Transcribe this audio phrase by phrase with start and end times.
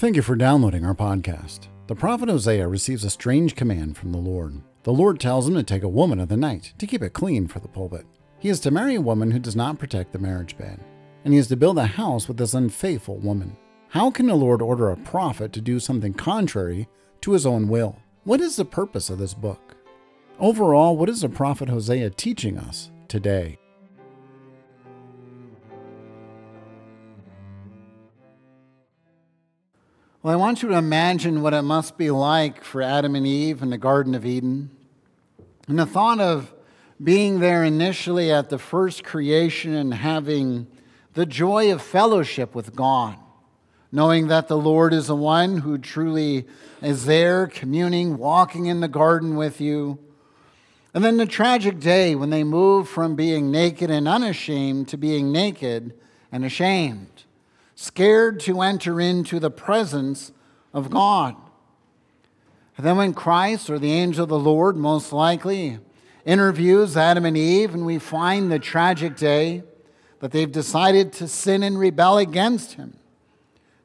[0.00, 1.68] Thank you for downloading our podcast.
[1.86, 4.62] The prophet Hosea receives a strange command from the Lord.
[4.82, 7.46] The Lord tells him to take a woman of the night to keep it clean
[7.46, 8.06] for the pulpit.
[8.38, 10.82] He is to marry a woman who does not protect the marriage bed,
[11.22, 13.54] and he is to build a house with this unfaithful woman.
[13.88, 16.88] How can the Lord order a prophet to do something contrary
[17.20, 17.98] to his own will?
[18.24, 19.76] What is the purpose of this book?
[20.38, 23.58] Overall, what is the prophet Hosea teaching us today?
[30.22, 33.62] Well, I want you to imagine what it must be like for Adam and Eve
[33.62, 34.68] in the Garden of Eden.
[35.66, 36.52] And the thought of
[37.02, 40.66] being there initially at the first creation and having
[41.14, 43.16] the joy of fellowship with God,
[43.90, 46.46] knowing that the Lord is the one who truly
[46.82, 49.98] is there, communing, walking in the garden with you.
[50.92, 55.32] And then the tragic day when they move from being naked and unashamed to being
[55.32, 55.94] naked
[56.30, 57.19] and ashamed
[57.80, 60.32] scared to enter into the presence
[60.74, 61.34] of God.
[62.76, 65.78] And then, when Christ or the angel of the Lord, most likely,
[66.26, 69.62] interviews Adam and Eve, and we find the tragic day
[70.18, 72.98] that they've decided to sin and rebel against him.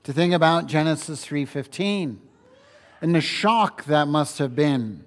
[0.04, 2.20] To think about Genesis 3:15
[3.00, 5.06] and the shock that must have been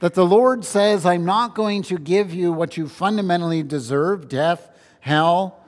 [0.00, 4.70] that the Lord says, I'm not going to give you what you fundamentally deserve, death,
[5.00, 5.60] hell,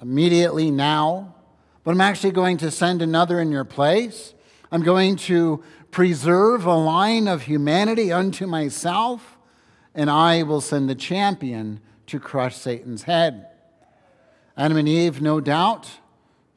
[0.00, 1.34] immediately now
[1.84, 4.34] but I'm actually going to send another in your place.
[4.70, 9.38] I'm going to preserve a line of humanity unto myself,
[9.94, 13.46] and I will send the champion to crush Satan's head.
[14.56, 15.90] Adam and Eve, no doubt,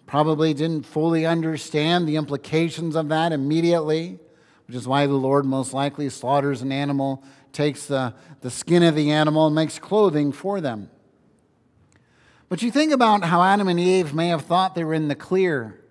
[0.06, 4.20] probably didn't fully understand the implications of that immediately,
[4.68, 8.96] which is why the Lord most likely slaughters an animal, takes the, the skin of
[8.96, 10.90] the animal, and makes clothing for them.
[12.54, 15.16] But you think about how Adam and Eve may have thought they were in the
[15.16, 15.82] clear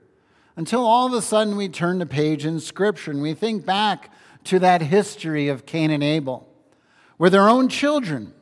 [0.55, 4.13] until all of a sudden we turn the page in Scripture and we think back
[4.45, 6.49] to that history of Cain and Abel,
[7.17, 8.33] where their own children,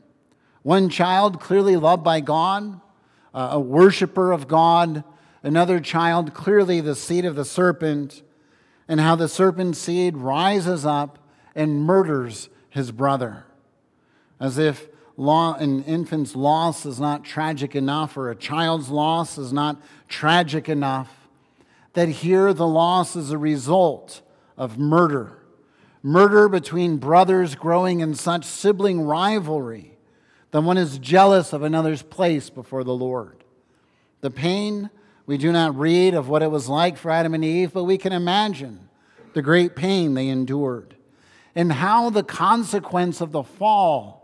[0.63, 2.83] one child clearly loved by God,
[3.33, 5.03] uh, a worshiper of God,
[5.43, 8.21] another child clearly the seed of the serpent,
[8.87, 11.19] and how the serpent seed rises up
[11.55, 13.47] and murders his brother,
[14.39, 14.90] as if
[15.21, 20.67] law, an infant's loss is not tragic enough, or a child's loss is not tragic
[20.67, 21.29] enough,
[21.93, 24.23] that here the loss is a result
[24.57, 25.37] of murder.
[26.03, 29.99] Murder between brothers growing in such sibling rivalry
[30.53, 33.45] that one is jealous of another's place before the Lord.
[34.23, 34.89] The pain,
[35.27, 37.99] we do not read of what it was like for Adam and Eve, but we
[37.99, 38.89] can imagine
[39.35, 40.97] the great pain they endured
[41.55, 44.20] and how the consequence of the fall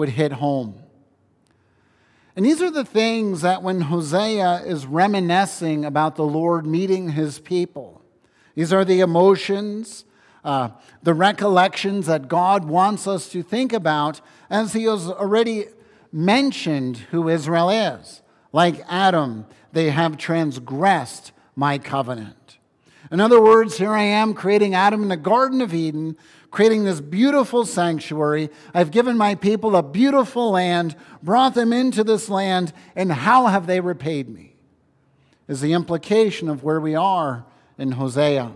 [0.00, 0.82] would hit home.
[2.34, 7.38] And these are the things that when Hosea is reminiscing about the Lord meeting his
[7.38, 8.00] people,
[8.54, 10.06] these are the emotions,
[10.42, 10.70] uh,
[11.02, 15.66] the recollections that God wants us to think about as he has already
[16.10, 18.22] mentioned who Israel is.
[18.54, 22.56] Like Adam, they have transgressed my covenant.
[23.12, 26.16] In other words, here I am creating Adam in the Garden of Eden
[26.50, 28.50] creating this beautiful sanctuary.
[28.74, 33.66] I've given my people a beautiful land, brought them into this land, and how have
[33.66, 34.56] they repaid me?
[35.48, 37.44] Is the implication of where we are
[37.80, 38.54] in Hosea.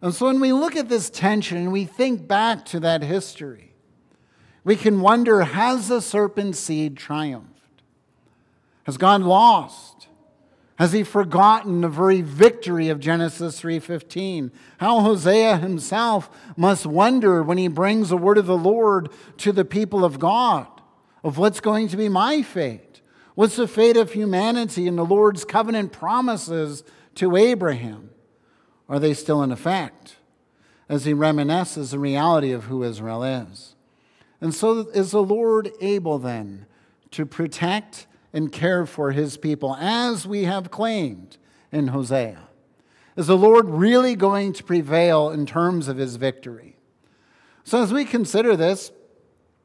[0.00, 3.74] And so when we look at this tension and we think back to that history,
[4.62, 7.82] we can wonder has the serpent seed triumphed?
[8.84, 9.97] Has God lost?
[10.78, 14.52] Has he forgotten the very victory of Genesis 3:15?
[14.78, 19.64] How Hosea himself must wonder when he brings the word of the Lord to the
[19.64, 20.68] people of God
[21.24, 23.02] of what's going to be my fate?
[23.34, 26.84] What's the fate of humanity and the Lord's covenant promises
[27.16, 28.10] to Abraham?
[28.88, 30.16] Are they still in effect?
[30.88, 33.74] As he reminisces the reality of who Israel is.
[34.40, 36.66] And so is the Lord able then
[37.10, 41.38] to protect and care for his people, as we have claimed
[41.72, 42.48] in Hosea?
[43.16, 46.76] Is the Lord really going to prevail in terms of his victory?
[47.64, 48.92] So, as we consider this,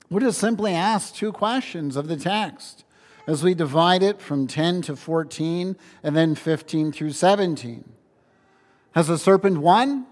[0.09, 2.83] we'll just simply ask two questions of the text
[3.27, 7.89] as we divide it from 10 to 14 and then 15 through 17.
[8.93, 10.05] Has the serpent won?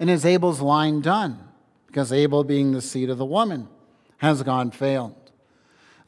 [0.00, 1.48] And is Abel's line done?
[1.86, 3.68] Because Abel being the seed of the woman,
[4.18, 5.27] has God failed?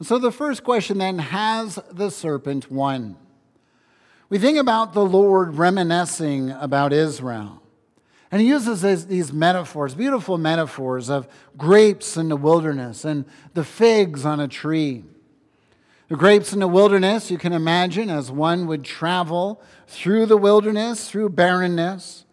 [0.01, 3.17] So the first question then has the serpent won?
[4.29, 7.61] We think about the Lord reminiscing about Israel.
[8.31, 11.27] And he uses these metaphors, beautiful metaphors of
[11.57, 15.03] grapes in the wilderness and the figs on a tree.
[16.07, 21.09] The grapes in the wilderness, you can imagine, as one would travel through the wilderness,
[21.09, 22.25] through barrenness,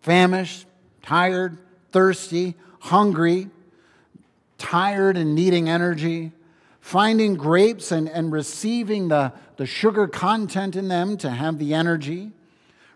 [0.00, 0.66] famished,
[1.02, 1.58] tired,
[1.90, 3.48] thirsty, hungry,
[4.58, 6.32] tired and needing energy,
[6.86, 12.30] finding grapes and, and receiving the, the sugar content in them to have the energy,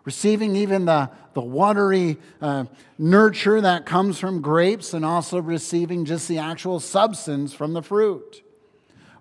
[0.05, 2.65] receiving even the, the watery uh,
[2.99, 8.45] nurture that comes from grapes, and also receiving just the actual substance from the fruit.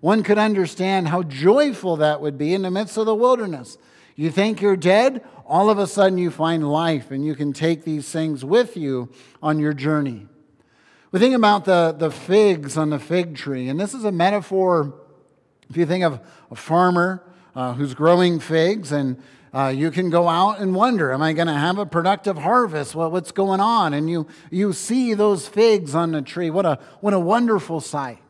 [0.01, 3.79] One could understand how joyful that would be in the midst of the wilderness.
[4.15, 7.85] You think you're dead, all of a sudden you find life, and you can take
[7.85, 9.09] these things with you
[9.41, 10.27] on your journey.
[11.11, 14.93] We think about the, the figs on the fig tree, and this is a metaphor.
[15.67, 16.19] If you think of
[16.51, 17.23] a farmer
[17.55, 19.19] uh, who's growing figs, and
[19.51, 22.93] uh, you can go out and wonder, am I going to have a productive harvest?
[22.93, 23.95] What, what's going on?
[23.95, 26.51] And you, you see those figs on the tree.
[26.51, 28.21] What a, what a wonderful sight.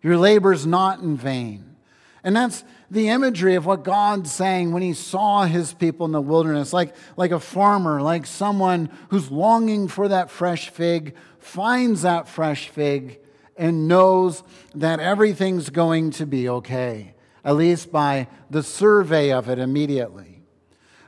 [0.00, 1.74] Your labor's not in vain.
[2.22, 6.20] And that's the imagery of what God's saying when he saw his people in the
[6.20, 11.14] wilderness, like, like a farmer, like someone who's longing for that fresh fig,
[11.44, 13.20] finds that fresh fig,
[13.56, 14.42] and knows
[14.74, 17.14] that everything's going to be okay,
[17.44, 20.42] at least by the survey of it immediately.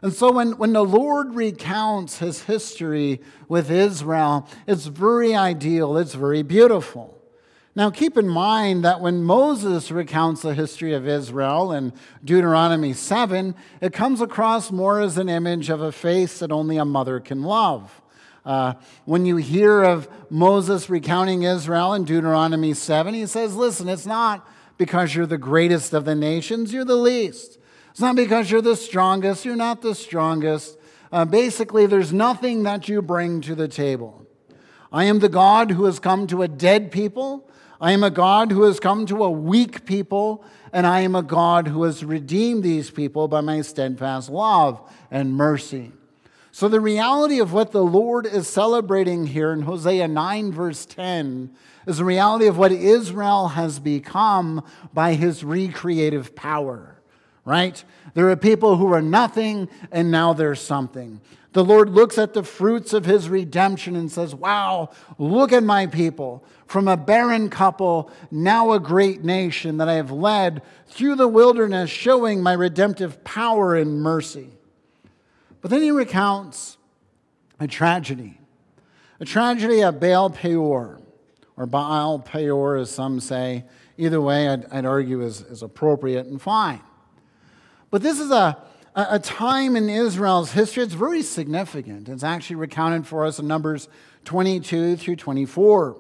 [0.03, 6.15] And so when, when the Lord recounts his history with Israel, it's very ideal, it's
[6.15, 7.21] very beautiful.
[7.75, 11.93] Now, keep in mind that when Moses recounts the history of Israel in
[12.25, 16.85] Deuteronomy 7, it comes across more as an image of a face that only a
[16.85, 18.01] mother can love.
[18.47, 24.07] Uh, when you hear of Moses recounting Israel in Deuteronomy 7, he says, Listen, it's
[24.07, 24.49] not
[24.79, 27.59] because you're the greatest of the nations, you're the least.
[27.91, 30.79] It's not because you're the strongest, you're not the strongest.
[31.13, 34.27] Uh, basically, there's nothing that you bring to the table.
[34.91, 37.47] I am the God who has come to a dead people
[37.81, 41.23] I am a God who has come to a weak people, and I am a
[41.23, 45.93] God who has redeemed these people by my steadfast love and mercy.
[46.57, 51.55] So, the reality of what the Lord is celebrating here in Hosea 9, verse 10,
[51.87, 54.65] is the reality of what Israel has become
[54.95, 56.97] by his recreative power,
[57.45, 57.85] right?
[58.15, 61.21] There are people who are nothing, and now they're something.
[61.53, 65.87] The Lord looks at the fruits of his redemption and says, Wow, look at my
[65.87, 66.43] people.
[66.65, 71.91] From a barren couple, now a great nation that I have led through the wilderness,
[71.91, 74.56] showing my redemptive power and mercy.
[75.61, 76.77] But then he recounts
[77.59, 78.41] a tragedy,
[79.21, 81.01] a tragedy at Baal Peor,
[81.57, 83.65] or Baal Peor, as some say.
[83.99, 86.83] Either way, I'd, I'd argue is, is appropriate and fine.
[87.91, 88.63] But this is a
[88.97, 90.83] a time in Israel's history.
[90.83, 92.09] It's very significant.
[92.09, 93.89] It's actually recounted for us in Numbers
[94.25, 95.99] 22 through 24.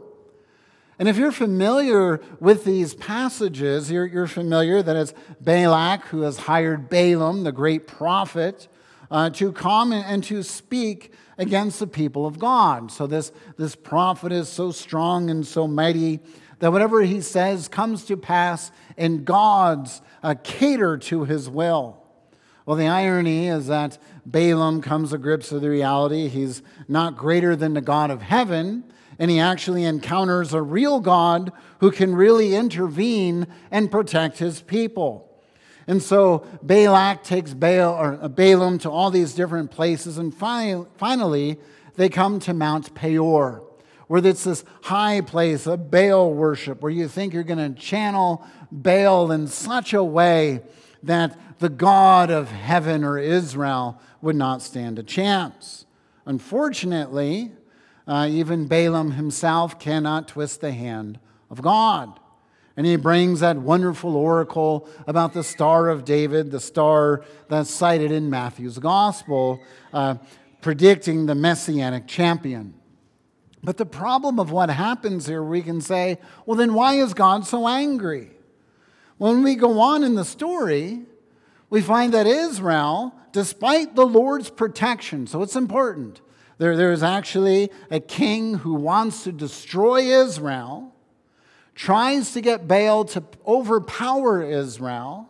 [0.99, 5.13] And if you're familiar with these passages, you're, you're familiar that it's
[5.43, 8.67] Balak who has hired Balaam, the great prophet,
[9.11, 12.91] uh, to come and, to speak against the people of God.
[12.91, 16.21] So this, this prophet is so strong and so mighty
[16.59, 22.03] that whatever he says comes to pass, and gods uh, cater to his will.
[22.65, 27.55] Well, the irony is that Balaam comes to grips with the reality he's not greater
[27.55, 28.85] than the God of heaven,
[29.19, 35.36] and he actually encounters a real God who can really intervene and protect his people.
[35.87, 40.89] And so Balak takes Baal, or uh, Balaam to all these different places, and finally,
[40.97, 41.59] finally
[41.95, 43.63] they come to Mount Peor,
[44.09, 48.45] where it's this high place of Baal worship, where you think you're going to channel
[48.73, 50.61] Baal in such a way
[51.03, 55.87] that the God of heaven or Israel would not stand a chance.
[56.27, 57.53] Unfortunately,
[58.09, 61.19] uh, even Balaam himself cannot twist the hand
[61.49, 62.19] of God.
[62.77, 68.13] And he brings that wonderful oracle about the Star of David, the star that's cited
[68.13, 69.63] in Matthew's Gospel,
[69.95, 70.17] uh,
[70.61, 72.75] predicting the messianic champion.
[73.65, 77.47] But the problem of what happens here, we can say, well, then why is God
[77.47, 78.31] so angry?
[79.19, 81.03] When we go on in the story,
[81.71, 86.21] we find that Israel, despite the Lord's protection, so it's important,
[86.59, 90.95] there, there is actually a king who wants to destroy Israel,
[91.77, 95.29] tries to get Baal to overpower Israel,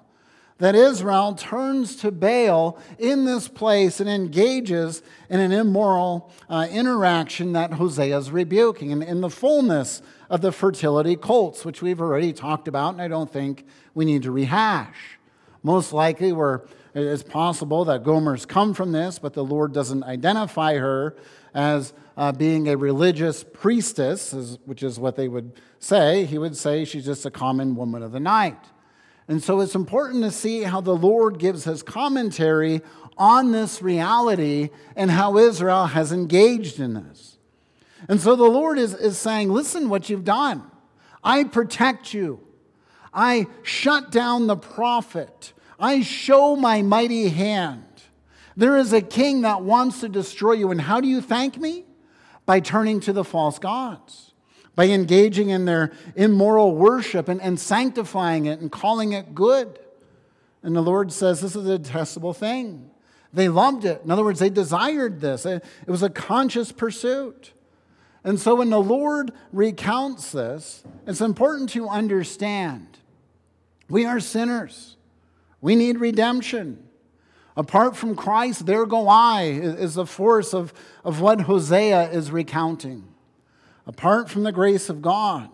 [0.59, 7.53] that Israel turns to Baal in this place and engages in an immoral uh, interaction
[7.53, 8.91] that Hosea is rebuking.
[8.91, 10.01] And in the fullness
[10.31, 14.23] of the fertility cults, which we've already talked about, and I don't think we need
[14.23, 15.19] to rehash.
[15.63, 16.63] Most likely, we're,
[16.95, 21.17] it's possible that Gomer's come from this, but the Lord doesn't identify her
[21.53, 26.25] as uh, being a religious priestess, which is what they would say.
[26.25, 28.59] He would say she's just a common woman of the night.
[29.29, 32.81] And so it's important to see how the Lord gives his commentary
[33.19, 37.39] on this reality and how Israel has engaged in this.
[38.09, 40.71] And so the Lord is, is saying, Listen, what you've done.
[41.25, 42.41] I protect you.
[43.13, 45.53] I shut down the prophet.
[45.79, 47.83] I show my mighty hand.
[48.57, 50.71] There is a king that wants to destroy you.
[50.71, 51.85] And how do you thank me?
[52.47, 54.33] By turning to the false gods,
[54.75, 59.79] by engaging in their immoral worship and, and sanctifying it and calling it good.
[60.63, 62.91] And the Lord says this is a detestable thing.
[63.33, 64.01] They loved it.
[64.05, 67.53] In other words, they desired this, it was a conscious pursuit.
[68.25, 72.99] And so when the Lord recounts this, it's important to understand
[73.89, 74.97] we are sinners.
[75.61, 76.86] We need redemption.
[77.57, 83.05] Apart from Christ, there go I, is the force of, of what Hosea is recounting.
[83.87, 85.49] Apart from the grace of God,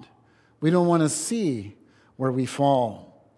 [0.60, 1.76] we don't want to see
[2.16, 3.28] where we fall.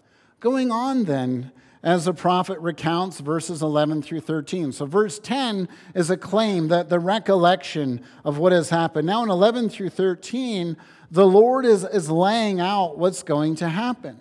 [0.40, 1.52] Going on then,
[1.84, 4.72] as the prophet recounts verses 11 through 13.
[4.72, 9.06] So, verse 10 is a claim that the recollection of what has happened.
[9.06, 10.78] Now, in 11 through 13,
[11.10, 14.18] the Lord is, is laying out what's going to happen.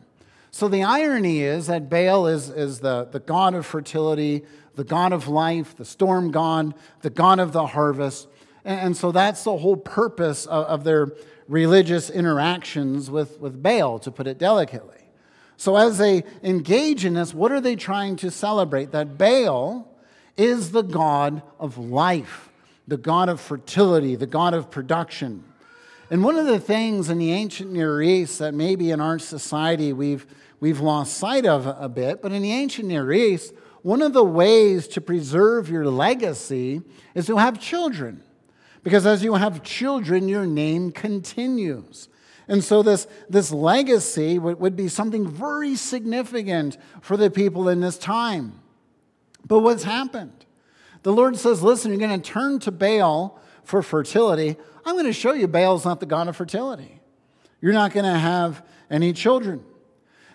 [0.54, 4.44] So the irony is that Baal is, is the, the god of fertility,
[4.76, 8.28] the god of life, the storm god, the god of the harvest.
[8.64, 11.12] And, and so that's the whole purpose of, of their
[11.48, 15.10] religious interactions with, with Baal, to put it delicately.
[15.58, 18.92] So as they engage in this, what are they trying to celebrate?
[18.92, 19.92] That Baal
[20.38, 22.52] is the god of life,
[22.88, 25.46] the god of fertility, the god of production.
[26.10, 29.94] And one of the things in the ancient Near East that maybe in our society
[29.94, 30.26] we've
[30.60, 32.22] we've lost sight of a bit.
[32.22, 36.82] But in the ancient Near East, one of the ways to preserve your legacy
[37.14, 38.24] is to have children.
[38.82, 42.08] Because as you have children, your name continues.
[42.48, 47.82] And so, this, this legacy would, would be something very significant for the people in
[47.82, 48.60] this time.
[49.46, 50.46] But what's happened?
[51.04, 54.58] The Lord says, Listen, you're going to turn to Baal for fertility.
[54.86, 57.00] I'm going to show you Baal's not the God of fertility.
[57.62, 59.64] You're not going to have any children.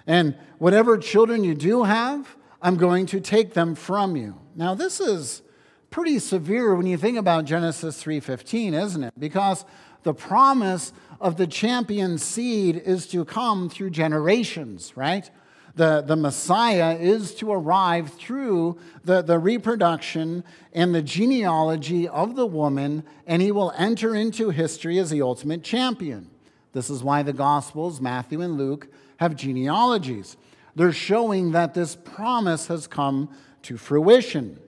[0.06, 4.40] And whatever children you do have, I'm going to take them from you.
[4.56, 5.42] Now, this is
[5.90, 9.14] pretty severe when you think about Genesis 3:15, isn't it?
[9.18, 9.64] Because
[10.02, 15.30] the promise of the champion seed is to come through generations, right?
[15.78, 20.42] The, the Messiah is to arrive through the, the reproduction
[20.72, 25.62] and the genealogy of the woman, and he will enter into history as the ultimate
[25.62, 26.30] champion.
[26.72, 30.36] This is why the Gospels, Matthew and Luke, have genealogies.
[30.74, 33.32] They're showing that this promise has come
[33.62, 34.58] to fruition.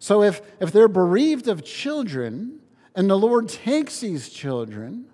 [0.00, 2.58] So if, if they're bereaved of children
[2.96, 5.06] and the Lord takes these children,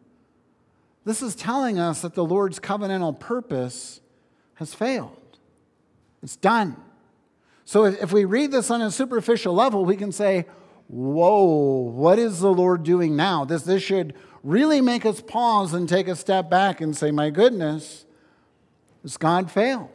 [1.05, 4.01] this is telling us that the Lord's covenantal purpose
[4.55, 5.21] has failed.
[6.25, 6.77] It's done.
[7.67, 10.47] So if, we read this on a superficial level, we can say,
[10.89, 13.45] Whoa, what is the Lord doing now?
[13.45, 17.31] This, this should really make us pause and take a step back and say, My
[17.31, 18.07] goodness,
[19.03, 19.91] has God failed?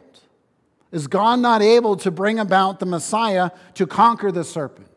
[0.92, 4.88] Is God not able to bring about the Messiah to conquer the serpent?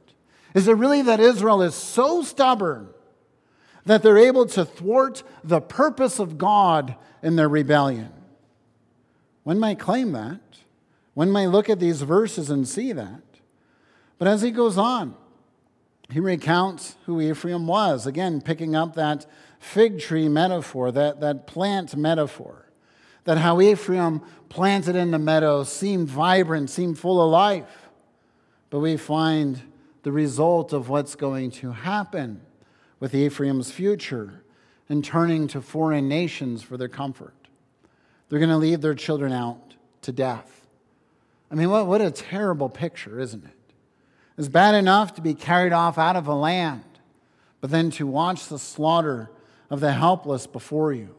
[0.54, 2.90] Is it really that Israel is so stubborn
[3.86, 8.12] that they're able to thwart the purpose of God in their rebellion?
[9.44, 10.40] One might claim that.
[11.14, 13.22] One might look at these verses and see that.
[14.18, 15.16] But as he goes on,
[16.10, 19.26] he recounts who Ephraim was, again, picking up that
[19.60, 22.64] fig tree metaphor, that, that plant metaphor
[23.24, 27.90] that how Ephraim planted in the meadow seemed vibrant, seemed full of life.
[28.70, 29.62] But we find
[30.04, 32.42] the result of what's going to happen
[33.00, 34.44] with Ephraim's future
[34.90, 37.34] and turning to foreign nations for their comfort.
[38.28, 40.63] They're going to leave their children out to death.
[41.54, 43.74] I mean, what, what a terrible picture, isn't it?
[44.40, 46.84] It's bad enough to be carried off out of a land,
[47.62, 49.30] but then to watch the slaughter
[49.70, 51.16] of the helpless before you.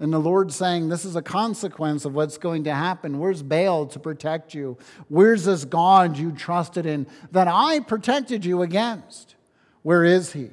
[0.00, 3.20] And the Lord saying, This is a consequence of what's going to happen.
[3.20, 4.76] Where's Baal to protect you?
[5.06, 9.36] Where's this God you trusted in that I protected you against?
[9.82, 10.50] Where is he?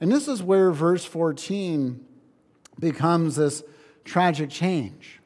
[0.00, 2.02] And this is where verse 14
[2.80, 3.62] becomes this
[4.04, 5.20] tragic change.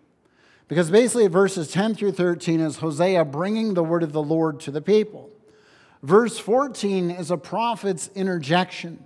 [0.71, 4.71] Because basically, verses 10 through 13 is Hosea bringing the word of the Lord to
[4.71, 5.29] the people.
[6.00, 9.05] Verse 14 is a prophet's interjection,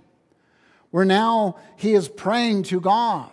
[0.91, 3.31] where now he is praying to God.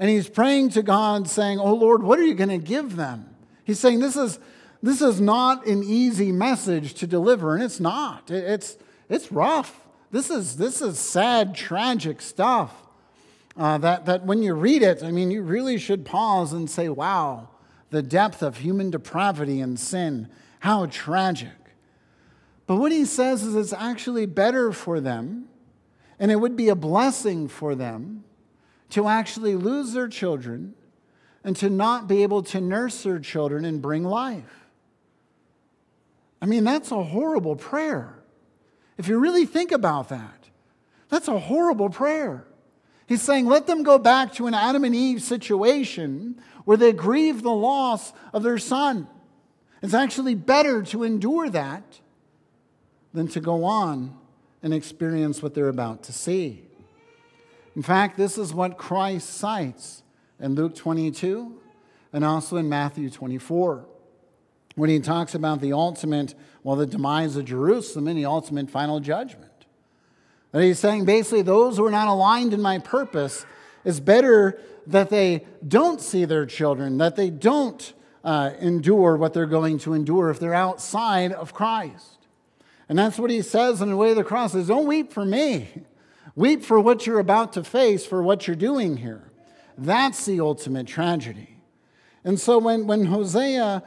[0.00, 3.36] And he's praying to God, saying, Oh Lord, what are you going to give them?
[3.62, 4.40] He's saying, This is,
[4.82, 8.32] this is not an easy message to deliver, and it's not.
[8.32, 8.76] It's,
[9.08, 9.86] it's rough.
[10.10, 12.74] This is, this is sad, tragic stuff.
[13.58, 16.88] Uh, that, that when you read it, I mean, you really should pause and say,
[16.88, 17.48] Wow,
[17.90, 20.28] the depth of human depravity and sin.
[20.60, 21.50] How tragic.
[22.66, 25.48] But what he says is it's actually better for them,
[26.20, 28.24] and it would be a blessing for them
[28.90, 30.74] to actually lose their children
[31.42, 34.66] and to not be able to nurse their children and bring life.
[36.40, 38.14] I mean, that's a horrible prayer.
[38.98, 40.48] If you really think about that,
[41.08, 42.44] that's a horrible prayer.
[43.08, 47.42] He's saying, let them go back to an Adam and Eve situation where they grieve
[47.42, 49.08] the loss of their son.
[49.82, 52.00] It's actually better to endure that
[53.14, 54.14] than to go on
[54.62, 56.64] and experience what they're about to see.
[57.74, 60.02] In fact, this is what Christ cites
[60.38, 61.58] in Luke 22
[62.12, 63.86] and also in Matthew 24
[64.74, 69.00] when he talks about the ultimate, well, the demise of Jerusalem and the ultimate final
[69.00, 69.47] judgment.
[70.52, 73.44] That he's saying basically, those who are not aligned in my purpose,
[73.84, 77.92] it's better that they don't see their children, that they don't
[78.24, 82.18] uh, endure what they're going to endure if they're outside of Christ.
[82.88, 85.24] And that's what he says in the way of the cross is don't weep for
[85.24, 85.68] me.
[86.34, 89.30] Weep for what you're about to face, for what you're doing here.
[89.76, 91.56] That's the ultimate tragedy.
[92.24, 93.82] And so when, when Hosea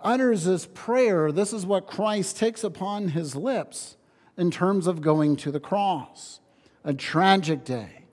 [0.00, 3.96] utters this prayer, this is what Christ takes upon his lips
[4.36, 6.40] in terms of going to the cross.
[6.84, 8.04] A tragic day.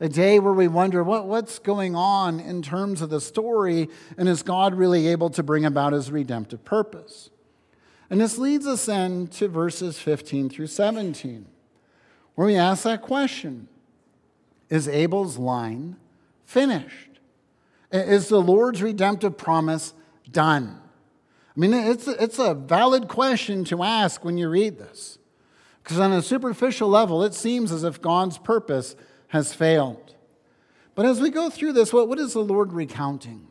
[0.00, 3.88] A day where we wonder what, what's going on in terms of the story,
[4.18, 7.30] and is God really able to bring about his redemptive purpose?
[8.10, 11.46] And this leads us then to verses 15 through 17,
[12.34, 13.68] where we ask that question
[14.68, 15.96] Is Abel's line
[16.44, 17.20] finished?
[17.92, 19.94] Is the Lord's redemptive promise
[20.30, 20.80] done?
[21.56, 25.18] I mean, it's, it's a valid question to ask when you read this.
[25.84, 28.96] Because on a superficial level, it seems as if God's purpose
[29.28, 30.14] has failed.
[30.94, 33.48] But as we go through this, what, what is the Lord recounting?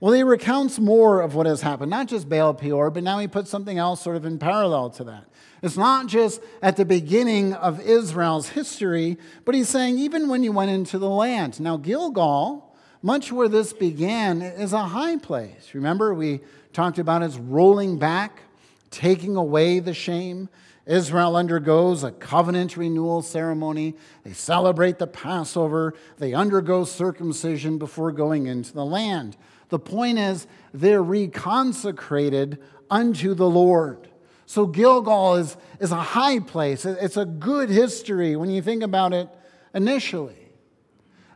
[0.00, 3.28] Well, he recounts more of what has happened, not just Baal Peor, but now he
[3.28, 5.24] puts something else sort of in parallel to that.
[5.62, 10.52] It's not just at the beginning of Israel's history, but he's saying even when you
[10.52, 11.60] went into the land.
[11.60, 15.70] Now, Gilgal, much where this began, is a high place.
[15.72, 16.40] Remember, we
[16.72, 18.42] talked about its rolling back,
[18.94, 20.48] taking away the shame.
[20.86, 23.94] Israel undergoes a covenant renewal ceremony.
[24.22, 25.94] They celebrate the Passover.
[26.18, 29.36] They undergo circumcision before going into the land.
[29.70, 32.58] The point is, they're reconsecrated
[32.90, 34.08] unto the Lord.
[34.46, 36.84] So Gilgal is, is a high place.
[36.84, 39.28] It's a good history when you think about it
[39.74, 40.36] initially.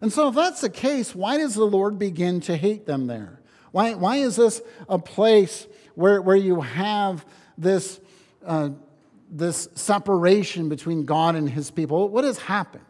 [0.01, 3.41] And so, if that's the case, why does the Lord begin to hate them there?
[3.73, 7.27] Why, why is this a place where, where you have
[7.59, 8.01] this?
[8.47, 8.71] Uh,
[9.31, 12.09] this separation between God and his people.
[12.09, 12.85] What has happened?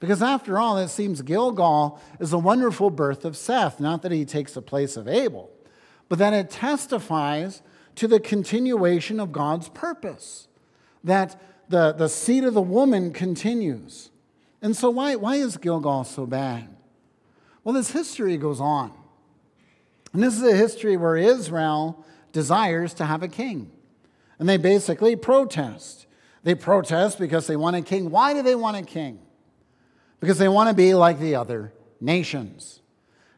[0.00, 4.24] Because after all, it seems Gilgal is a wonderful birth of Seth, not that he
[4.24, 5.50] takes the place of Abel,
[6.08, 7.62] but that it testifies
[7.96, 10.46] to the continuation of God's purpose,
[11.02, 14.10] that the, the seed of the woman continues.
[14.62, 16.68] And so, why, why is Gilgal so bad?
[17.64, 18.92] Well, this history goes on.
[20.12, 23.72] And this is a history where Israel desires to have a king.
[24.38, 26.06] And they basically protest.
[26.42, 28.10] They protest because they want a king.
[28.10, 29.18] Why do they want a king?
[30.20, 32.80] Because they want to be like the other nations.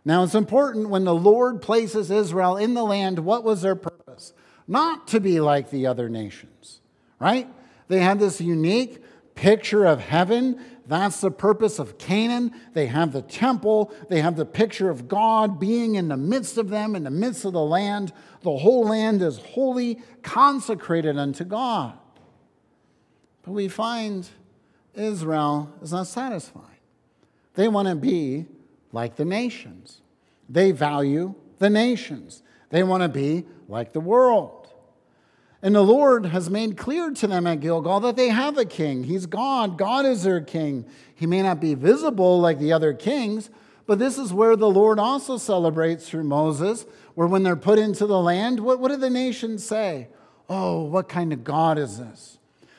[0.04, 4.32] Now, it's important when the Lord places Israel in the land, what was their purpose?
[4.66, 6.80] Not to be like the other nations,
[7.18, 7.48] right?
[7.88, 9.02] They had this unique
[9.34, 12.50] picture of heaven that's the purpose of Canaan.
[12.72, 16.68] They have the temple, they have the picture of God being in the midst of
[16.68, 18.12] them, in the midst of the land.
[18.42, 21.96] The whole land is wholly consecrated unto God.
[23.42, 24.28] But we find
[24.94, 26.64] Israel is not satisfied.
[27.54, 28.46] They want to be
[28.92, 30.00] like the nations,
[30.48, 34.59] they value the nations, they want to be like the world.
[35.62, 39.04] And the Lord has made clear to them at Gilgal that they have a king.
[39.04, 39.76] He's God.
[39.76, 40.86] God is their king.
[41.14, 43.50] He may not be visible like the other kings,
[43.86, 48.06] but this is where the Lord also celebrates through Moses, where when they're put into
[48.06, 50.08] the land, what, what do the nations say?
[50.48, 52.38] Oh, what kind of God is this?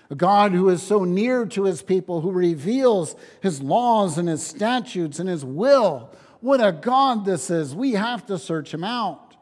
[0.10, 4.46] A God who is so near to his people, who reveals his laws and his
[4.46, 6.10] statutes and his will.
[6.42, 7.76] What a God this is.
[7.76, 9.36] We have to search him out.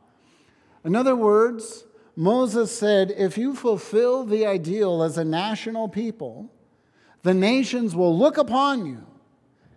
[0.84, 1.86] In other words,
[2.19, 6.51] Moses said, If you fulfill the ideal as a national people,
[7.23, 9.05] the nations will look upon you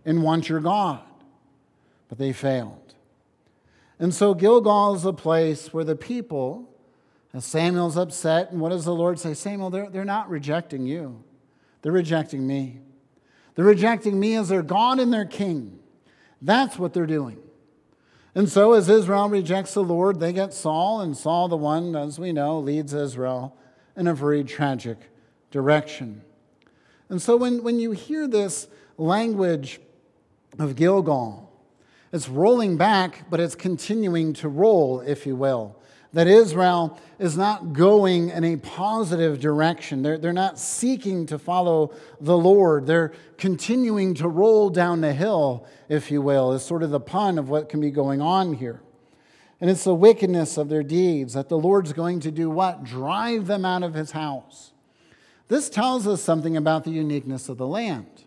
[0.05, 1.05] and want your God.
[2.09, 2.95] But they failed.
[4.01, 6.69] And so Gilgal is a place where the people,
[7.33, 9.35] as Samuel's upset, and what does the Lord say?
[9.35, 11.23] Samuel, they're, they're not rejecting you,
[11.83, 12.81] they're rejecting me.
[13.55, 15.79] They're rejecting me as their God and their king.
[16.41, 17.42] That's what they're doing.
[18.35, 22.19] And so, as Israel rejects the Lord, they get Saul, and Saul, the one, as
[22.19, 23.57] we know, leads Israel
[23.95, 24.99] in a very tragic
[25.51, 26.23] direction.
[27.11, 29.81] And so, when, when you hear this language
[30.59, 31.53] of Gilgal,
[32.11, 35.77] it's rolling back, but it's continuing to roll, if you will.
[36.13, 40.03] That Israel is not going in a positive direction.
[40.03, 42.87] They're, they're not seeking to follow the Lord.
[42.87, 47.39] They're continuing to roll down the hill, if you will, is sort of the pun
[47.39, 48.83] of what can be going on here.
[49.61, 52.85] And it's the wickedness of their deeds that the Lord's going to do what?
[52.85, 54.73] Drive them out of his house.
[55.49, 58.25] This tells us something about the uniqueness of the land.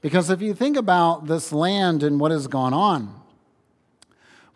[0.00, 3.22] Because if you think about this land and what has gone on,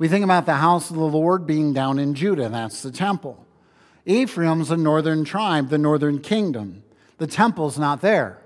[0.01, 3.47] we think about the house of the Lord being down in Judah, that's the temple.
[4.07, 6.83] Ephraim's a northern tribe, the northern kingdom.
[7.19, 8.39] The temple's not there.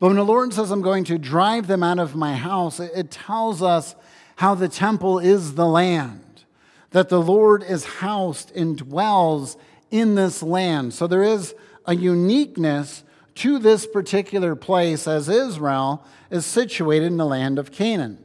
[0.00, 3.10] But when the Lord says, I'm going to drive them out of my house, it
[3.10, 3.96] tells us
[4.36, 6.44] how the temple is the land,
[6.92, 9.58] that the Lord is housed and dwells
[9.90, 10.94] in this land.
[10.94, 17.26] So there is a uniqueness to this particular place as Israel is situated in the
[17.26, 18.24] land of Canaan.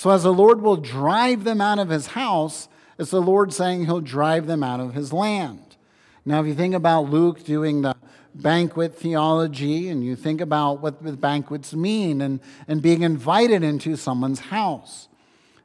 [0.00, 3.84] So, as the Lord will drive them out of his house, it's the Lord saying
[3.84, 5.76] he'll drive them out of his land.
[6.24, 7.94] Now, if you think about Luke doing the
[8.34, 13.94] banquet theology and you think about what the banquets mean and, and being invited into
[13.94, 15.08] someone's house,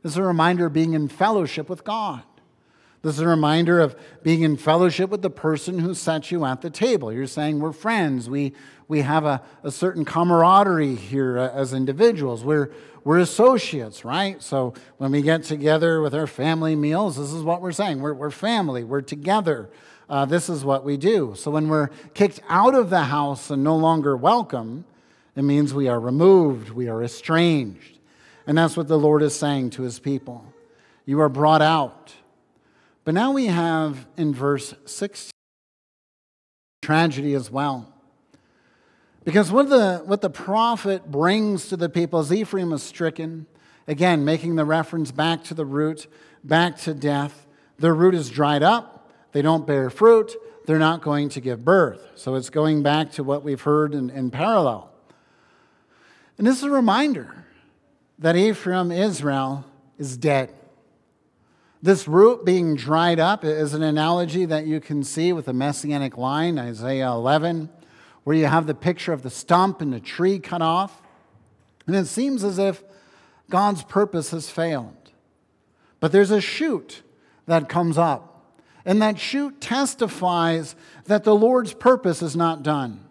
[0.03, 2.23] it's a reminder of being in fellowship with God.
[3.05, 6.61] This is a reminder of being in fellowship with the person who sat you at
[6.61, 7.13] the table.
[7.13, 8.27] You're saying we're friends.
[8.27, 8.53] We,
[8.87, 12.43] we have a, a certain camaraderie here as individuals.
[12.43, 12.71] We're,
[13.03, 14.41] we're associates, right?
[14.41, 18.01] So when we get together with our family meals, this is what we're saying.
[18.01, 19.69] We're, we're family, we're together.
[20.09, 21.35] Uh, this is what we do.
[21.37, 24.83] So when we're kicked out of the house and no longer welcome,
[25.35, 27.99] it means we are removed, we are estranged.
[28.47, 30.43] And that's what the Lord is saying to his people.
[31.05, 32.15] You are brought out.
[33.05, 35.31] But now we have in verse 16
[36.81, 37.93] tragedy as well.
[39.23, 43.45] Because what the, what the prophet brings to the people is Ephraim is stricken,
[43.87, 46.07] again, making the reference back to the root,
[46.43, 47.45] back to death.
[47.77, 52.07] Their root is dried up, they don't bear fruit, they're not going to give birth.
[52.15, 54.91] So it's going back to what we've heard in, in parallel.
[56.37, 57.45] And this is a reminder
[58.19, 59.63] that Ephraim, Israel,
[59.97, 60.53] is dead.
[61.85, 66.17] This root being dried up is an analogy that you can see with the messianic
[66.17, 67.69] line, Isaiah 11
[68.23, 71.03] where you have the picture of the stump and the tree cut off.
[71.85, 72.83] And it seems as if
[73.51, 75.11] God's purpose has failed.
[75.99, 77.03] But there's a shoot
[77.45, 78.57] that comes up.
[78.83, 83.05] And that shoot testifies that the Lord's purpose is not done.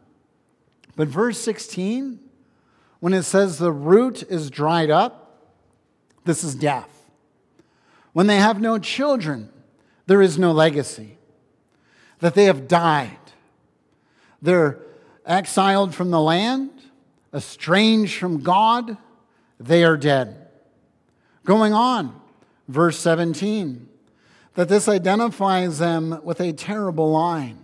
[0.97, 2.19] But verse 16,
[2.99, 5.53] when it says the root is dried up,
[6.25, 6.94] this is death.
[8.14, 9.50] When they have no children,
[10.07, 11.18] there is no legacy.
[12.20, 13.18] That they have died.
[14.40, 14.79] They're
[15.27, 16.70] exiled from the land,
[17.35, 18.96] estranged from God,
[19.59, 20.48] they are dead.
[21.44, 22.20] Going on,
[22.68, 23.88] verse 17,
[24.55, 27.59] that this identifies them with a terrible line.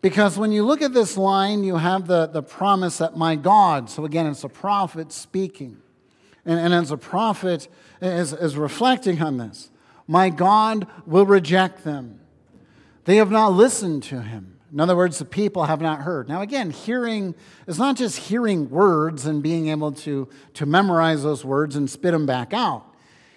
[0.00, 3.90] Because when you look at this line, you have the, the promise that my God,
[3.90, 5.81] so again, it's a prophet speaking.
[6.44, 7.68] And, and as a prophet
[8.00, 9.70] is, is reflecting on this,
[10.06, 12.20] my God will reject them.
[13.04, 14.58] They have not listened to him.
[14.72, 16.28] In other words, the people have not heard.
[16.28, 17.34] Now, again, hearing
[17.66, 22.12] is not just hearing words and being able to, to memorize those words and spit
[22.12, 22.86] them back out.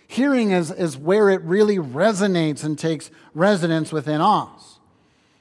[0.08, 4.80] Hearing is, is where it really resonates and takes residence within us.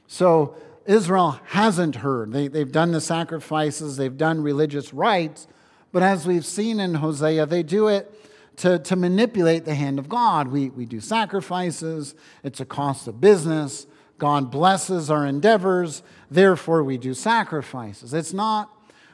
[0.07, 2.31] So, Israel hasn't heard.
[2.31, 5.47] They, they've done the sacrifices, they've done religious rites,
[5.95, 8.13] but as we've seen in Hosea, they do it
[8.57, 10.49] to, to manipulate the hand of God.
[10.49, 13.87] We, we do sacrifices, it's a cost of business.
[14.17, 18.13] God blesses our endeavors, therefore we do sacrifices.
[18.13, 18.69] It's not,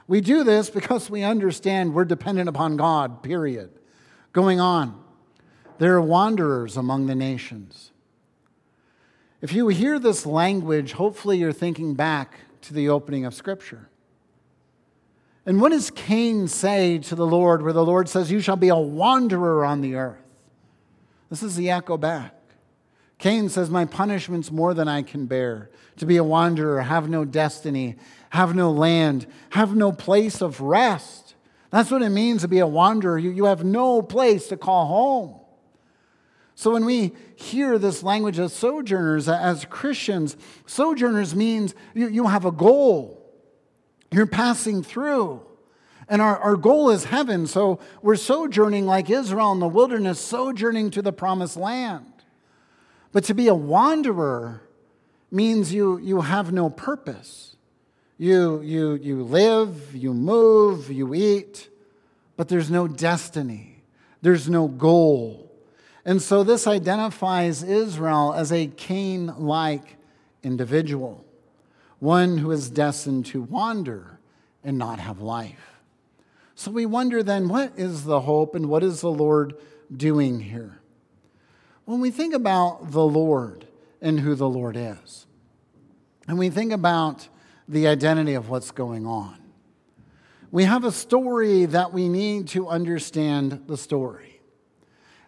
[0.08, 3.70] we do this because we understand we're dependent upon God, period.
[4.34, 5.00] Going on,
[5.78, 7.92] there are wanderers among the nations.
[9.40, 13.91] If you hear this language, hopefully you're thinking back to the opening of Scripture.
[15.46, 18.70] And what does Cain say to the Lord, where the Lord says, You shall be
[18.70, 20.18] a wanderer on the earth?
[21.30, 22.36] This is the echo back.
[23.18, 25.70] Cain says, My punishment's more than I can bear.
[25.98, 27.96] To be a wanderer, have no destiny,
[28.32, 31.36] have no land, have no place of rest.
[31.70, 33.18] That's what it means to be a wanderer.
[33.18, 35.40] You, you have no place to call home.
[36.56, 42.46] So when we hear this language of sojourners as Christians, sojourners means you, you have
[42.46, 43.21] a goal,
[44.12, 45.42] you're passing through.
[46.08, 47.48] And our, our goal is heaven.
[47.48, 52.12] So we're sojourning like Israel in the wilderness, sojourning to the promised land.
[53.12, 54.62] But to be a wanderer
[55.32, 57.56] means you, you have no purpose.
[58.18, 61.70] You, you, you live, you move, you eat,
[62.38, 63.82] but there's no destiny,
[64.22, 65.52] there's no goal.
[66.06, 69.98] And so this identifies Israel as a Cain like
[70.44, 71.26] individual,
[72.02, 74.20] one who is destined to wander
[74.64, 75.80] and not have life.
[76.56, 79.54] So we wonder then, what is the hope and what is the Lord
[79.96, 80.82] doing here?
[81.86, 83.68] When we think about the Lord
[84.02, 85.28] and who the Lord is,
[86.28, 87.28] and we think about
[87.68, 89.38] the identity of what's going on.
[90.50, 94.42] We have a story that we need to understand the story.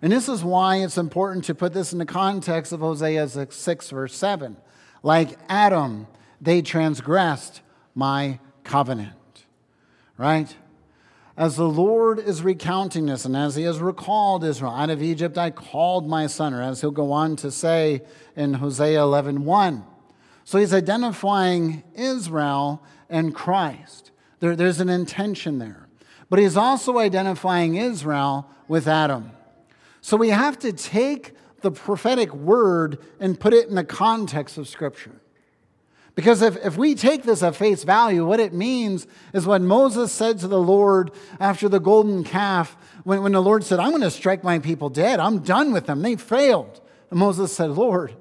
[0.01, 3.89] And this is why it's important to put this in the context of Hosea 6,
[3.91, 4.57] verse 7.
[5.03, 6.07] Like Adam,
[6.43, 7.61] they transgressed
[7.95, 9.45] my covenant.
[10.17, 10.55] Right?
[11.35, 15.37] As the Lord is recounting this, and as he has recalled Israel out of Egypt,
[15.37, 18.01] I called my son, or as he'll go on to say
[18.35, 19.83] in Hosea 11 1.
[20.43, 24.11] So he's identifying Israel and Christ.
[24.41, 25.87] There, there's an intention there.
[26.29, 29.31] But he's also identifying Israel with Adam.
[30.01, 34.67] So we have to take the prophetic word and put it in the context of
[34.67, 35.21] Scripture.
[36.15, 40.11] Because if, if we take this at face value, what it means is what Moses
[40.11, 44.03] said to the Lord after the golden calf, when, when the Lord said, I'm going
[44.03, 46.81] to strike my people dead, I'm done with them, they failed.
[47.09, 48.15] And Moses said, Lord,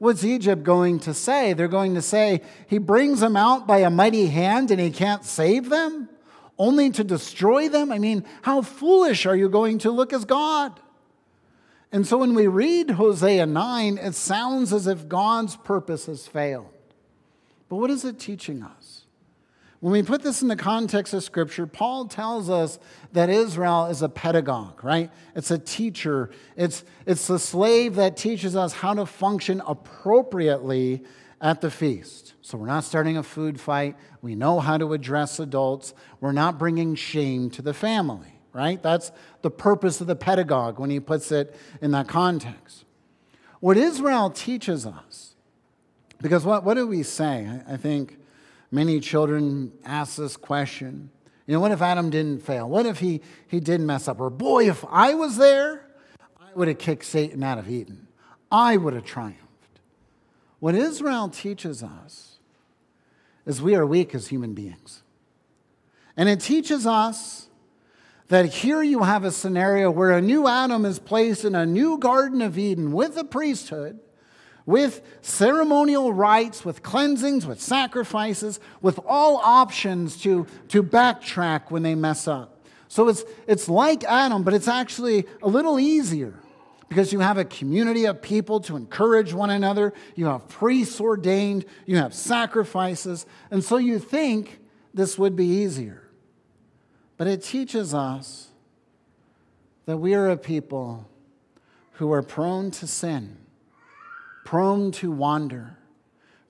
[0.00, 1.52] What's Egypt going to say?
[1.52, 5.26] They're going to say, He brings them out by a mighty hand and He can't
[5.26, 6.08] save them,
[6.56, 7.92] only to destroy them?
[7.92, 10.80] I mean, how foolish are you going to look as God?
[11.92, 16.72] And so when we read Hosea 9, it sounds as if God's purpose has failed.
[17.70, 19.06] But what is it teaching us?
[19.78, 22.78] When we put this in the context of Scripture, Paul tells us
[23.12, 25.10] that Israel is a pedagogue, right?
[25.34, 26.30] It's a teacher.
[26.54, 31.02] It's, it's the slave that teaches us how to function appropriately
[31.40, 32.34] at the feast.
[32.42, 33.96] So we're not starting a food fight.
[34.20, 35.94] We know how to address adults.
[36.20, 38.82] We're not bringing shame to the family, right?
[38.82, 42.84] That's the purpose of the pedagogue when he puts it in that context.
[43.60, 45.29] What Israel teaches us,
[46.20, 47.48] because what, what do we say?
[47.66, 48.20] I, think
[48.70, 51.10] Many children ask this question.
[51.46, 52.68] You know, what if Adam didn't fail?
[52.68, 54.20] What if he, he did mess up?
[54.20, 55.86] Or, boy, if I was there,
[56.38, 58.06] I would have kicked Satan out of Eden.
[58.50, 59.38] I would have triumphed.
[60.60, 62.38] What Israel teaches us
[63.44, 65.02] is we are weak as human beings.
[66.16, 67.48] And it teaches us
[68.28, 71.98] that here you have a scenario where a new Adam is placed in a new
[71.98, 73.98] Garden of Eden with a priesthood
[74.66, 81.94] with ceremonial rites, with cleansings, with sacrifices, with all options to, to backtrack when they
[81.94, 82.64] mess up.
[82.88, 86.34] So it's, it's like Adam, but it's actually a little easier
[86.88, 89.92] because you have a community of people to encourage one another.
[90.16, 94.58] You have priests ordained, you have sacrifices, and so you think
[94.92, 96.02] this would be easier.
[97.16, 98.48] But it teaches us
[99.86, 101.08] that we are a people
[101.92, 103.36] who are prone to sin
[104.50, 105.76] prone to wander,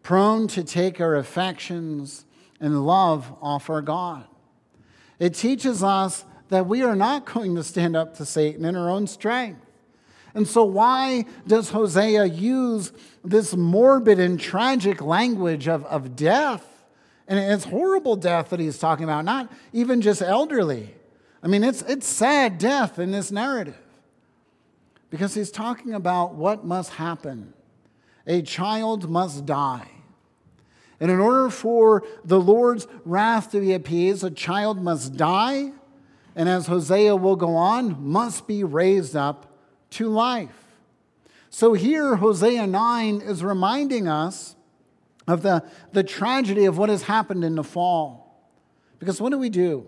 [0.03, 2.25] prone to take our affections
[2.59, 4.25] and love off our God.
[5.19, 8.89] It teaches us that we are not going to stand up to Satan in our
[8.89, 9.61] own strength.
[10.33, 12.91] And so, why does Hosea use
[13.23, 16.65] this morbid and tragic language of, of death?
[17.29, 20.95] And it's horrible death that he's talking about, not even just elderly.
[21.43, 23.77] I mean, it's, it's sad death in this narrative
[25.11, 27.53] because he's talking about what must happen
[28.27, 29.89] a child must die.
[31.01, 35.73] And in order for the Lord's wrath to be appeased, a child must die,
[36.37, 39.57] and as Hosea will go on, must be raised up
[39.91, 40.67] to life.
[41.49, 44.55] So here, Hosea 9 is reminding us
[45.27, 48.51] of the, the tragedy of what has happened in the fall.
[48.99, 49.87] Because what do we do?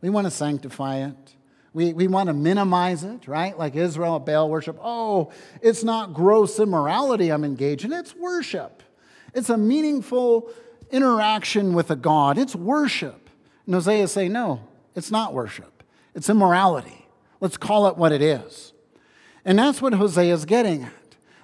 [0.00, 1.34] We want to sanctify it.
[1.74, 3.56] We, we want to minimize it, right?
[3.58, 4.78] Like Israel Baal worship.
[4.82, 8.82] Oh, it's not gross immorality I'm engaged in, it's worship.
[9.34, 10.50] It's a meaningful
[10.90, 13.28] interaction with a God, it's worship.
[13.66, 15.82] And Hosea saying, no, it's not worship,
[16.14, 17.06] it's immorality.
[17.40, 18.72] Let's call it what it is.
[19.44, 20.92] And that's what Hosea is getting at.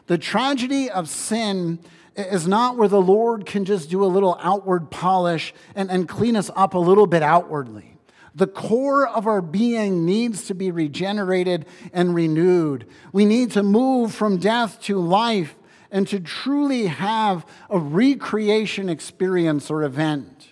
[0.07, 1.79] The tragedy of sin
[2.17, 6.37] is not where the Lord can just do a little outward polish and, and clean
[6.37, 7.94] us up a little bit outwardly.
[8.35, 12.87] The core of our being needs to be regenerated and renewed.
[13.13, 15.55] We need to move from death to life
[15.91, 20.49] and to truly have a recreation experience or event.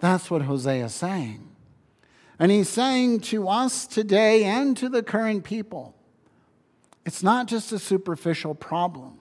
[0.00, 1.46] That's what Hosea is saying.
[2.40, 5.94] And he's saying to us today and to the current people,
[7.06, 9.18] it's not just a superficial problem.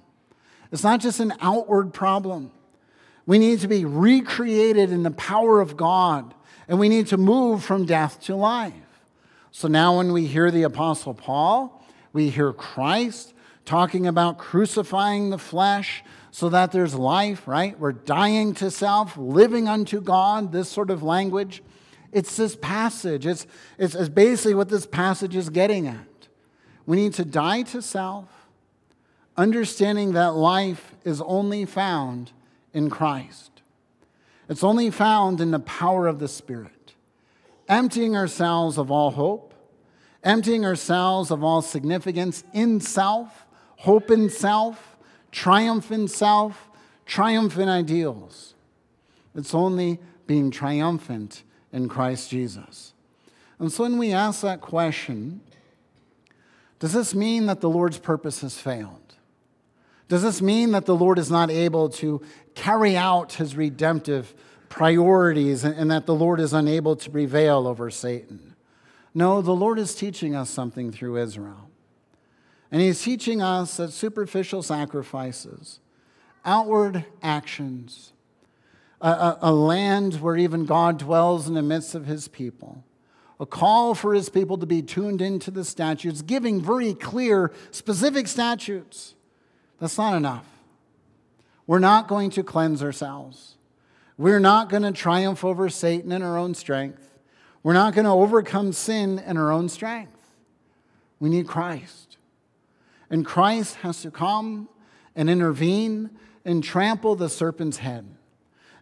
[0.71, 2.51] It's not just an outward problem.
[3.25, 6.34] We need to be recreated in the power of God,
[6.69, 8.73] and we need to move from death to life.
[9.51, 13.34] So now, when we hear the Apostle Paul, we hear Christ
[13.65, 17.77] talking about crucifying the flesh so that there's life, right?
[17.79, 21.63] We're dying to self, living unto God, this sort of language.
[22.12, 23.25] It's this passage.
[23.25, 23.47] It's,
[23.79, 26.27] it's, it's basically what this passage is getting at.
[26.86, 28.29] We need to die to self,
[29.36, 32.32] understanding that life is only found
[32.73, 33.48] in Christ.
[34.49, 36.95] It's only found in the power of the Spirit.
[37.67, 39.53] Emptying ourselves of all hope,
[40.23, 43.45] emptying ourselves of all significance in self,
[43.77, 44.97] hope in self,
[45.31, 46.69] triumph in self,
[47.05, 48.55] triumph in ideals.
[49.35, 52.93] It's only being triumphant in Christ Jesus.
[53.59, 55.41] And so when we ask that question,
[56.79, 59.09] does this mean that the Lord's purpose has failed?
[60.10, 62.22] Does this mean that the Lord is not able to
[62.56, 64.34] carry out his redemptive
[64.67, 68.56] priorities and, that the Lord is unable to prevail over Satan?
[69.13, 71.69] No, the Lord is teaching us something through Israel.
[72.72, 75.80] And he's teaching us that superficial sacrifices,
[76.43, 78.13] outward actions,
[79.02, 82.84] a, a, a, land where even God dwells in the midst of his people,
[83.39, 88.28] a call for his people to be tuned into the statutes, giving very clear, specific
[88.28, 89.15] statutes.
[89.80, 90.46] That's not enough.
[91.65, 93.56] We're not going to cleanse ourselves.
[94.18, 97.10] We're not going to triumph over Satan in our own strength.
[97.63, 100.18] We're not going to overcome sin in our own strength.
[101.20, 102.18] We need Christ.
[103.10, 104.70] And Christ has to come
[105.15, 106.12] and intervene
[106.46, 108.06] and trample the serpent's head.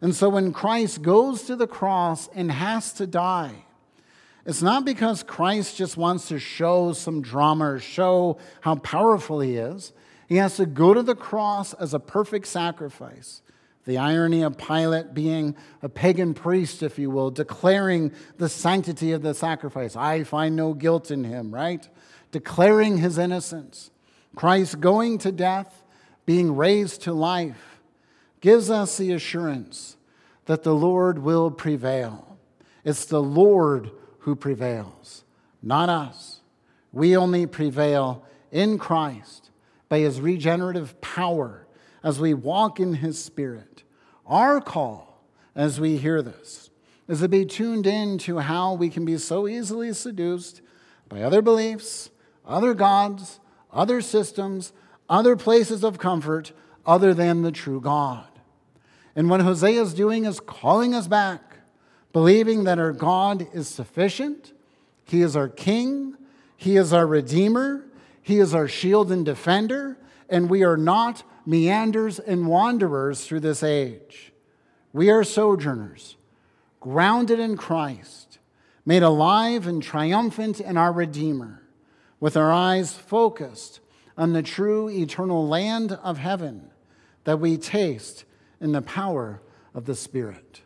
[0.02, 3.66] And so when Christ goes to the cross and has to die,
[4.46, 9.58] it's not because Christ just wants to show some drama or show how powerful he
[9.58, 9.92] is.
[10.28, 13.42] He has to go to the cross as a perfect sacrifice.
[13.86, 19.22] The irony of Pilate being a pagan priest, if you will, declaring the sanctity of
[19.22, 19.96] the sacrifice.
[19.96, 21.88] I find no guilt in him, right?
[22.32, 23.90] Declaring his innocence.
[24.36, 25.84] Christ going to death,
[26.26, 27.80] being raised to life,
[28.42, 29.96] gives us the assurance
[30.46, 32.38] that the Lord will prevail.
[32.84, 35.24] It's the Lord who prevails,
[35.64, 36.42] not us.
[36.92, 39.47] We only prevail in Christ
[39.90, 41.68] by his regenerative power
[42.04, 43.84] as we walk in his spirit.
[44.26, 45.22] Our call
[45.56, 46.70] as we hear this
[47.08, 50.62] is to be tuned in to how we can be so easily seduced
[51.08, 52.10] by other beliefs,
[52.46, 53.40] other gods,
[53.72, 54.74] other systems,
[55.10, 56.52] other places of comfort
[56.86, 58.28] other than the true God.
[59.16, 61.48] And what Hosea is doing is calling us back
[62.14, 64.52] believing that our God is sufficient,
[65.06, 66.16] He is our King,
[66.56, 67.86] He is our Redeemer,
[68.28, 73.64] He is our shield and defender, and we are not meanders and wanderers through this
[73.64, 74.34] age.
[74.92, 76.18] We are sojourners,
[76.82, 78.40] grounded in Christ,
[78.86, 81.64] made alive and triumphant in our Redeemer,
[82.20, 83.80] with our eyes focused
[84.18, 86.72] on the true eternal land of heaven
[87.24, 88.26] that we taste
[88.60, 89.42] in the power
[89.74, 90.64] of the Spirit.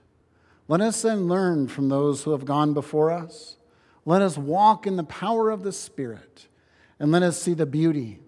[0.68, 3.58] Let us then learn from those who have gone before us.
[4.04, 6.48] Let us walk in the power of the Spirit.
[7.02, 8.20] And let us see the beauty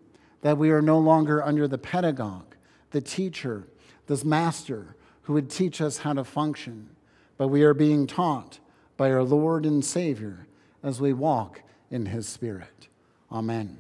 [0.42, 2.56] that we are no longer under the pedagogue,
[2.90, 3.68] the teacher,
[4.08, 6.90] this master who would teach us how to function,
[7.38, 8.58] but we are being taught
[8.98, 10.48] by our Lord and Savior
[10.82, 12.88] as we walk in His Spirit.
[13.32, 13.78] Amen.